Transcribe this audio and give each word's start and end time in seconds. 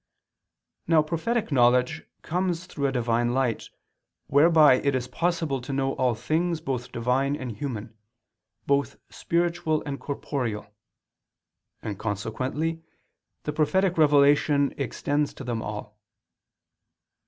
Now 0.87 1.03
prophetic 1.03 1.51
knowledge 1.51 2.07
comes 2.23 2.65
through 2.65 2.87
a 2.87 2.91
Divine 2.91 3.35
light, 3.35 3.69
whereby 4.25 4.79
it 4.81 4.95
is 4.95 5.07
possible 5.07 5.61
to 5.61 5.71
know 5.71 5.93
all 5.93 6.15
things 6.15 6.59
both 6.59 6.91
Divine 6.91 7.35
and 7.35 7.51
human, 7.51 7.95
both 8.65 8.97
spiritual 9.11 9.83
and 9.85 9.99
corporeal; 9.99 10.65
and 11.83 11.99
consequently 11.99 12.81
the 13.43 13.53
prophetic 13.53 13.95
revelation 13.95 14.73
extends 14.75 15.35
to 15.35 15.43
them 15.43 15.61
all. 15.61 15.99